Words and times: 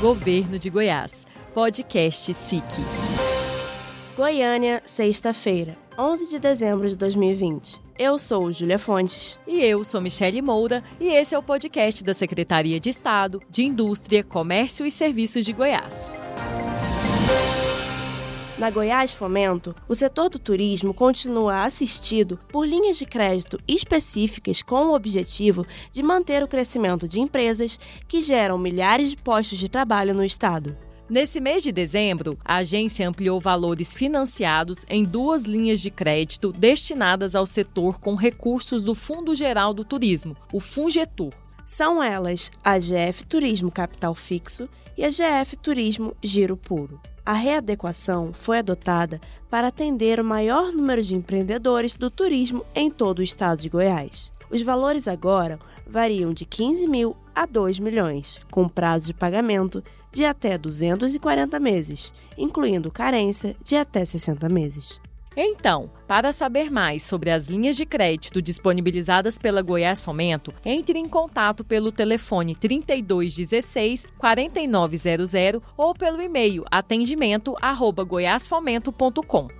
Governo 0.00 0.58
de 0.58 0.70
Goiás. 0.70 1.26
Podcast 1.52 2.32
SIC. 2.32 2.64
Goiânia, 4.16 4.80
sexta-feira, 4.86 5.76
11 5.98 6.26
de 6.26 6.38
dezembro 6.38 6.88
de 6.88 6.96
2020. 6.96 7.78
Eu 7.98 8.18
sou 8.18 8.50
Júlia 8.50 8.78
Fontes. 8.78 9.38
E 9.46 9.62
eu 9.62 9.84
sou 9.84 10.00
Michele 10.00 10.40
Moura, 10.40 10.82
e 10.98 11.08
esse 11.08 11.34
é 11.34 11.38
o 11.38 11.42
podcast 11.42 12.02
da 12.02 12.14
Secretaria 12.14 12.80
de 12.80 12.88
Estado 12.88 13.42
de 13.50 13.62
Indústria, 13.62 14.24
Comércio 14.24 14.86
e 14.86 14.90
Serviços 14.90 15.44
de 15.44 15.52
Goiás. 15.52 16.14
Na 18.60 18.68
Goiás 18.68 19.10
Fomento, 19.10 19.74
o 19.88 19.94
setor 19.94 20.28
do 20.28 20.38
turismo 20.38 20.92
continua 20.92 21.64
assistido 21.64 22.38
por 22.52 22.68
linhas 22.68 22.98
de 22.98 23.06
crédito 23.06 23.58
específicas 23.66 24.60
com 24.60 24.88
o 24.88 24.94
objetivo 24.94 25.66
de 25.90 26.02
manter 26.02 26.42
o 26.42 26.46
crescimento 26.46 27.08
de 27.08 27.20
empresas 27.20 27.80
que 28.06 28.20
geram 28.20 28.58
milhares 28.58 29.08
de 29.08 29.16
postos 29.16 29.56
de 29.56 29.66
trabalho 29.66 30.12
no 30.12 30.22
estado. 30.22 30.76
Nesse 31.08 31.40
mês 31.40 31.62
de 31.62 31.72
dezembro, 31.72 32.38
a 32.44 32.56
agência 32.56 33.08
ampliou 33.08 33.40
valores 33.40 33.94
financiados 33.94 34.84
em 34.90 35.04
duas 35.06 35.44
linhas 35.44 35.80
de 35.80 35.90
crédito 35.90 36.52
destinadas 36.52 37.34
ao 37.34 37.46
setor 37.46 37.98
com 37.98 38.14
recursos 38.14 38.84
do 38.84 38.94
Fundo 38.94 39.34
Geral 39.34 39.72
do 39.72 39.86
Turismo, 39.86 40.36
o 40.52 40.60
Fungetur. 40.60 41.32
São 41.72 42.02
elas 42.02 42.50
a 42.64 42.80
GF 42.80 43.24
Turismo 43.26 43.70
Capital 43.70 44.12
Fixo 44.12 44.68
e 44.98 45.04
a 45.04 45.08
GF 45.08 45.56
Turismo 45.56 46.16
Giro 46.20 46.56
Puro. 46.56 47.00
A 47.24 47.32
readequação 47.32 48.32
foi 48.32 48.58
adotada 48.58 49.20
para 49.48 49.68
atender 49.68 50.18
o 50.18 50.24
maior 50.24 50.72
número 50.72 51.00
de 51.00 51.14
empreendedores 51.14 51.96
do 51.96 52.10
turismo 52.10 52.66
em 52.74 52.90
todo 52.90 53.20
o 53.20 53.22
estado 53.22 53.60
de 53.60 53.68
Goiás. 53.68 54.32
Os 54.50 54.62
valores 54.62 55.06
agora 55.06 55.60
variam 55.86 56.34
de 56.34 56.44
15 56.44 56.88
mil 56.88 57.16
a 57.32 57.46
2 57.46 57.78
milhões, 57.78 58.40
com 58.50 58.68
prazo 58.68 59.06
de 59.06 59.14
pagamento 59.14 59.80
de 60.10 60.24
até 60.24 60.58
240 60.58 61.60
meses, 61.60 62.12
incluindo 62.36 62.90
carência 62.90 63.54
de 63.62 63.76
até 63.76 64.04
60 64.04 64.48
meses. 64.48 65.00
Então, 65.36 65.88
para 66.08 66.32
saber 66.32 66.70
mais 66.70 67.04
sobre 67.04 67.30
as 67.30 67.46
linhas 67.46 67.76
de 67.76 67.86
crédito 67.86 68.42
disponibilizadas 68.42 69.38
pela 69.38 69.62
Goiás 69.62 70.00
Fomento, 70.00 70.52
entre 70.64 70.98
em 70.98 71.08
contato 71.08 71.62
pelo 71.64 71.92
telefone 71.92 72.56
3216 72.56 74.06
4900 74.18 75.62
ou 75.76 75.94
pelo 75.94 76.20
e-mail 76.20 76.64
atendimento@goiasfomento.com. 76.70 79.59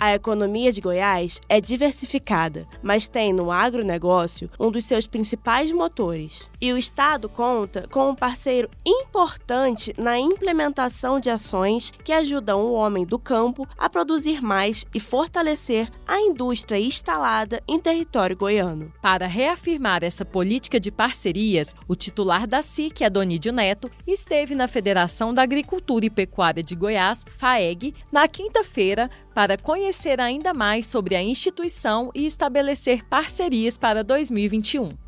A 0.00 0.14
economia 0.14 0.70
de 0.70 0.80
Goiás 0.80 1.40
é 1.48 1.60
diversificada, 1.60 2.68
mas 2.80 3.08
tem 3.08 3.32
no 3.32 3.50
agronegócio 3.50 4.48
um 4.58 4.70
dos 4.70 4.84
seus 4.84 5.08
principais 5.08 5.72
motores. 5.72 6.48
E 6.60 6.72
o 6.72 6.78
Estado 6.78 7.28
conta 7.28 7.84
com 7.90 8.10
um 8.10 8.14
parceiro 8.14 8.70
importante 8.86 9.92
na 9.98 10.16
implementação 10.16 11.18
de 11.18 11.30
ações 11.30 11.90
que 12.04 12.12
ajudam 12.12 12.60
o 12.60 12.74
homem 12.74 13.04
do 13.04 13.18
campo 13.18 13.66
a 13.76 13.90
produzir 13.90 14.40
mais 14.40 14.86
e 14.94 15.00
fortalecer 15.00 15.90
a 16.06 16.20
indústria 16.20 16.78
instalada 16.78 17.60
em 17.66 17.80
território 17.80 18.36
goiano. 18.36 18.92
Para 19.02 19.26
reafirmar 19.26 20.04
essa 20.04 20.24
política 20.24 20.78
de 20.78 20.92
parcerias, 20.92 21.74
o 21.88 21.96
titular 21.96 22.46
da 22.46 22.62
SIC, 22.62 23.02
Adonídio 23.02 23.52
Neto, 23.52 23.90
esteve 24.06 24.54
na 24.54 24.68
Federação 24.68 25.34
da 25.34 25.42
Agricultura 25.42 26.06
e 26.06 26.10
Pecuária 26.10 26.62
de 26.62 26.76
Goiás, 26.76 27.24
FAEG, 27.28 27.94
na 28.12 28.28
quinta-feira 28.28 29.10
para 29.38 29.56
conhecer 29.56 30.20
ainda 30.20 30.52
mais 30.52 30.88
sobre 30.88 31.14
a 31.14 31.22
instituição 31.22 32.10
e 32.12 32.26
estabelecer 32.26 33.04
parcerias 33.04 33.78
para 33.78 34.02
2021. 34.02 34.98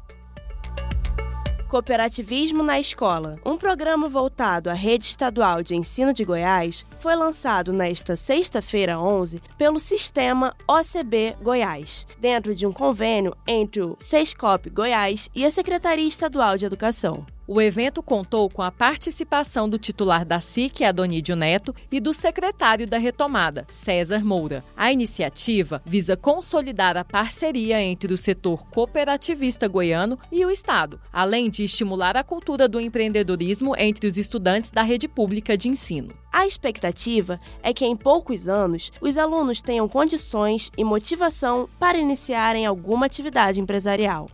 Cooperativismo 1.69 2.63
na 2.63 2.79
Escola. 2.79 3.41
Um 3.45 3.57
programa 3.57 4.09
voltado 4.09 4.71
à 4.71 4.73
rede 4.73 5.07
estadual 5.07 5.65
de 5.65 5.75
ensino 5.75 6.13
de 6.13 6.25
Goiás 6.25 6.87
foi 7.01 7.17
lançado 7.17 7.73
nesta 7.73 8.15
sexta-feira 8.15 9.01
11 9.01 9.43
pelo 9.59 9.81
Sistema 9.81 10.55
OCB 10.65 11.37
Goiás, 11.43 12.07
dentro 12.21 12.55
de 12.55 12.65
um 12.65 12.71
convênio 12.71 13.37
entre 13.49 13.83
o 13.83 13.97
SESCOP 13.99 14.71
Goiás 14.71 15.29
e 15.35 15.45
a 15.45 15.51
Secretaria 15.51 16.07
Estadual 16.07 16.57
de 16.57 16.67
Educação. 16.67 17.27
O 17.53 17.61
evento 17.61 18.01
contou 18.01 18.49
com 18.49 18.63
a 18.63 18.71
participação 18.71 19.69
do 19.69 19.77
titular 19.77 20.25
da 20.25 20.39
SIC, 20.39 20.85
Adonídio 20.85 21.35
Neto, 21.35 21.75
e 21.91 21.99
do 21.99 22.13
secretário 22.13 22.87
da 22.87 22.97
Retomada, 22.97 23.67
César 23.69 24.25
Moura. 24.25 24.63
A 24.77 24.93
iniciativa 24.93 25.83
visa 25.85 26.17
consolidar 26.17 26.97
a 26.97 27.05
parceria 27.05 27.83
entre 27.83 28.15
o 28.15 28.17
setor 28.17 28.69
cooperativista 28.69 29.67
goiano 29.67 30.17
e 30.31 30.47
o 30.47 30.51
Estado, 30.51 31.01
além 31.13 31.51
de 31.51 31.65
estimular 31.65 32.17
a 32.17 32.23
cultura 32.23 32.69
do 32.69 32.79
empreendedorismo 32.79 33.75
entre 33.77 34.07
os 34.07 34.17
estudantes 34.17 34.71
da 34.71 34.83
rede 34.83 35.09
pública 35.09 35.57
de 35.57 35.69
ensino. 35.69 36.15
A 36.33 36.47
expectativa 36.47 37.37
é 37.65 37.75
que 37.75 37.85
em 37.85 37.97
poucos 37.97 38.47
anos 38.47 38.93
os 39.01 39.19
alunos 39.19 39.61
tenham 39.61 39.89
condições 39.89 40.71
e 40.79 40.85
motivação 40.85 41.69
para 41.81 41.99
iniciarem 41.99 42.65
alguma 42.65 43.07
atividade 43.07 43.61
empresarial. 43.61 44.31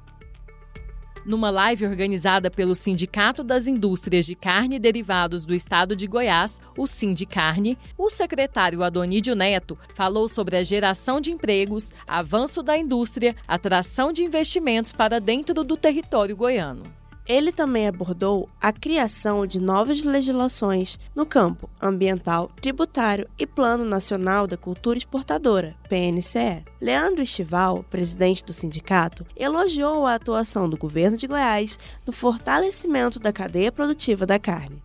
Numa 1.27 1.51
live 1.51 1.85
organizada 1.85 2.49
pelo 2.49 2.73
Sindicato 2.73 3.43
das 3.43 3.67
Indústrias 3.67 4.25
de 4.25 4.37
Carne 4.37 4.77
e 4.77 4.79
Derivados 4.79 5.45
do 5.45 5.53
Estado 5.53 5.97
de 5.97 6.07
Goiás, 6.07 6.61
o 6.79 6.87
Sindicarne, 6.87 7.77
o 7.99 8.09
secretário 8.09 8.85
Adonídio 8.85 9.35
Neto 9.35 9.77
falou 9.93 10.29
sobre 10.29 10.57
a 10.57 10.63
geração 10.63 11.21
de 11.21 11.33
empregos, 11.33 11.93
avanço 12.07 12.63
da 12.63 12.79
indústria, 12.79 13.35
atração 13.49 14.13
de 14.13 14.23
investimentos 14.23 14.93
para 14.93 15.21
dentro 15.21 15.65
do 15.65 15.77
território 15.77 16.37
goiano. 16.37 16.85
Ele 17.29 17.51
também 17.51 17.89
abordou 17.89 18.49
a 18.61 18.73
criação 18.73 19.45
de 19.45 19.61
novas 19.61 20.03
legislações 20.05 20.97
no 21.15 21.27
campo 21.27 21.69
ambiental, 21.83 22.49
tributário 22.61 23.29
e 23.37 23.45
Plano 23.45 23.85
Nacional 23.85 24.47
da 24.47 24.57
Cultura 24.57 24.97
Exportadora, 24.97 25.75
PNCE. 25.89 26.65
Leandro 26.81 27.23
Estival, 27.23 27.85
presidente 27.91 28.45
do 28.45 28.53
sindicato, 28.53 29.27
elogiou 29.37 30.07
a 30.07 30.15
atuação 30.15 30.71
do 30.71 30.77
governo 30.77 31.17
de 31.17 31.27
Goiás 31.27 31.77
no 32.07 32.13
fortalecimento 32.13 33.19
da 33.19 33.33
cadeia 33.33 33.73
produtiva 33.73 34.25
da 34.25 34.39
carne. 34.39 34.81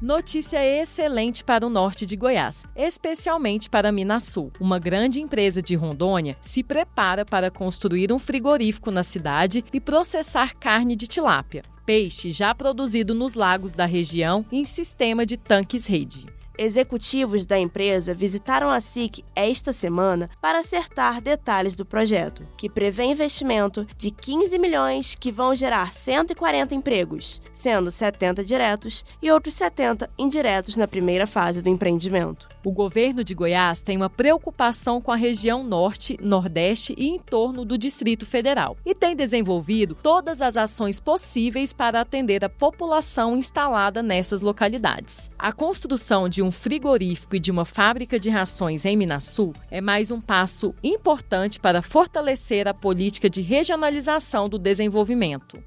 Notícia 0.00 0.62
excelente 0.62 1.42
para 1.42 1.66
o 1.66 1.70
norte 1.70 2.04
de 2.04 2.16
Goiás, 2.16 2.64
especialmente 2.76 3.70
para 3.70 3.90
Minasul. 3.90 4.52
Uma 4.60 4.78
grande 4.78 5.22
empresa 5.22 5.62
de 5.62 5.74
Rondônia 5.74 6.36
se 6.42 6.62
prepara 6.62 7.24
para 7.24 7.50
construir 7.50 8.12
um 8.12 8.18
frigorífico 8.18 8.90
na 8.90 9.02
cidade 9.02 9.64
e 9.72 9.80
processar 9.80 10.54
carne 10.54 10.94
de 10.96 11.06
tilápia, 11.06 11.62
peixe 11.86 12.30
já 12.30 12.54
produzido 12.54 13.14
nos 13.14 13.32
lagos 13.32 13.72
da 13.72 13.86
região 13.86 14.44
em 14.52 14.66
sistema 14.66 15.24
de 15.24 15.38
tanques 15.38 15.86
rede. 15.86 16.35
Executivos 16.58 17.44
da 17.44 17.58
empresa 17.58 18.14
visitaram 18.14 18.70
a 18.70 18.80
SIC 18.80 19.22
esta 19.34 19.72
semana 19.72 20.30
para 20.40 20.60
acertar 20.60 21.20
detalhes 21.20 21.74
do 21.74 21.84
projeto, 21.84 22.46
que 22.56 22.70
prevê 22.70 23.04
investimento 23.04 23.86
de 23.96 24.10
15 24.10 24.58
milhões 24.58 25.14
que 25.14 25.30
vão 25.30 25.54
gerar 25.54 25.92
140 25.92 26.74
empregos, 26.74 27.42
sendo 27.52 27.90
70 27.90 28.42
diretos 28.42 29.04
e 29.20 29.30
outros 29.30 29.54
70 29.54 30.08
indiretos 30.18 30.76
na 30.76 30.88
primeira 30.88 31.26
fase 31.26 31.60
do 31.60 31.68
empreendimento. 31.68 32.48
O 32.66 32.72
governo 32.72 33.22
de 33.22 33.32
Goiás 33.32 33.80
tem 33.80 33.96
uma 33.96 34.10
preocupação 34.10 35.00
com 35.00 35.12
a 35.12 35.14
região 35.14 35.62
norte, 35.62 36.18
nordeste 36.20 36.96
e 36.98 37.06
em 37.06 37.16
torno 37.16 37.64
do 37.64 37.78
Distrito 37.78 38.26
Federal 38.26 38.76
e 38.84 38.92
tem 38.92 39.14
desenvolvido 39.14 39.94
todas 39.94 40.42
as 40.42 40.56
ações 40.56 40.98
possíveis 40.98 41.72
para 41.72 42.00
atender 42.00 42.44
a 42.44 42.48
população 42.48 43.36
instalada 43.36 44.02
nessas 44.02 44.42
localidades. 44.42 45.30
A 45.38 45.52
construção 45.52 46.28
de 46.28 46.42
um 46.42 46.50
frigorífico 46.50 47.36
e 47.36 47.38
de 47.38 47.52
uma 47.52 47.64
fábrica 47.64 48.18
de 48.18 48.30
rações 48.30 48.84
em 48.84 48.96
Minasul 48.96 49.54
é 49.70 49.80
mais 49.80 50.10
um 50.10 50.20
passo 50.20 50.74
importante 50.82 51.60
para 51.60 51.82
fortalecer 51.82 52.66
a 52.66 52.74
política 52.74 53.30
de 53.30 53.42
regionalização 53.42 54.48
do 54.48 54.58
desenvolvimento. 54.58 55.62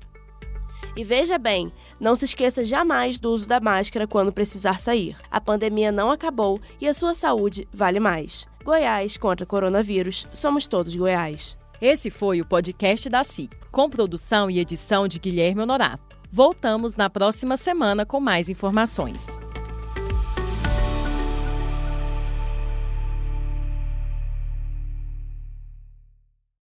E 0.95 1.03
veja 1.03 1.37
bem, 1.37 1.71
não 1.99 2.15
se 2.15 2.25
esqueça 2.25 2.63
jamais 2.63 3.17
do 3.17 3.31
uso 3.31 3.47
da 3.47 3.59
máscara 3.59 4.07
quando 4.07 4.31
precisar 4.31 4.79
sair. 4.79 5.15
A 5.31 5.39
pandemia 5.39 5.91
não 5.91 6.11
acabou 6.11 6.59
e 6.79 6.87
a 6.87 6.93
sua 6.93 7.13
saúde 7.13 7.67
vale 7.71 7.99
mais. 7.99 8.47
Goiás 8.63 9.17
contra 9.17 9.45
coronavírus, 9.45 10.27
somos 10.33 10.67
todos 10.67 10.95
Goiás. 10.95 11.57
Esse 11.81 12.09
foi 12.09 12.41
o 12.41 12.45
podcast 12.45 13.09
da 13.09 13.23
CIP, 13.23 13.55
com 13.71 13.89
produção 13.89 14.49
e 14.49 14.59
edição 14.59 15.07
de 15.07 15.17
Guilherme 15.19 15.61
Honorato. 15.61 16.03
Voltamos 16.31 16.95
na 16.95 17.09
próxima 17.09 17.57
semana 17.57 18.05
com 18.05 18.19
mais 18.19 18.49
informações. 18.49 19.39